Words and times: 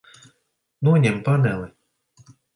Noņem 0.87 1.21
paneli. 1.29 1.71